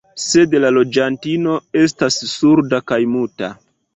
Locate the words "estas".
1.83-2.19